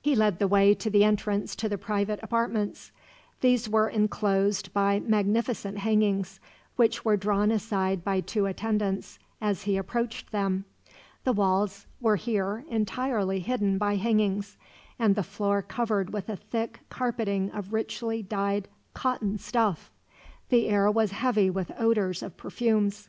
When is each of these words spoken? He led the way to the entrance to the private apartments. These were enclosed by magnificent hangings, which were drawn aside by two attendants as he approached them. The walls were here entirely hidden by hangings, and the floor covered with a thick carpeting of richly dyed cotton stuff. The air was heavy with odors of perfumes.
He 0.00 0.14
led 0.14 0.38
the 0.38 0.46
way 0.46 0.74
to 0.76 0.88
the 0.88 1.02
entrance 1.02 1.56
to 1.56 1.68
the 1.68 1.76
private 1.76 2.20
apartments. 2.22 2.92
These 3.40 3.68
were 3.68 3.88
enclosed 3.88 4.72
by 4.72 5.00
magnificent 5.00 5.78
hangings, 5.78 6.38
which 6.76 7.04
were 7.04 7.16
drawn 7.16 7.50
aside 7.50 8.04
by 8.04 8.20
two 8.20 8.46
attendants 8.46 9.18
as 9.40 9.62
he 9.64 9.76
approached 9.76 10.30
them. 10.30 10.66
The 11.24 11.32
walls 11.32 11.86
were 12.00 12.14
here 12.14 12.64
entirely 12.70 13.40
hidden 13.40 13.76
by 13.76 13.96
hangings, 13.96 14.56
and 15.00 15.16
the 15.16 15.24
floor 15.24 15.62
covered 15.62 16.12
with 16.12 16.28
a 16.28 16.36
thick 16.36 16.78
carpeting 16.88 17.50
of 17.50 17.72
richly 17.72 18.22
dyed 18.22 18.68
cotton 18.94 19.36
stuff. 19.36 19.90
The 20.48 20.68
air 20.68 20.88
was 20.92 21.10
heavy 21.10 21.50
with 21.50 21.72
odors 21.76 22.22
of 22.22 22.36
perfumes. 22.36 23.08